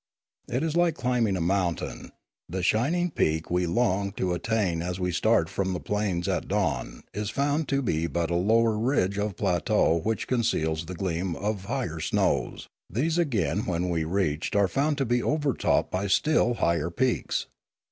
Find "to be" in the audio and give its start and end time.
7.67-8.07, 14.97-15.21